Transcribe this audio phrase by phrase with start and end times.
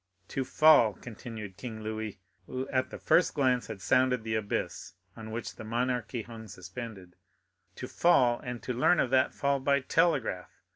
[0.29, 5.29] "To fall," continued King Louis, who at the first glance had sounded the abyss on
[5.29, 10.59] which the monarchy hung suspended,—"to fall, and learn of that fall by telegraph!